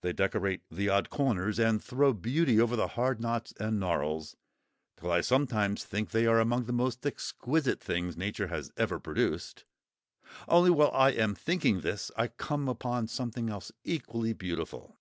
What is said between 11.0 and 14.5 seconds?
am thinking this, I come upon something else equally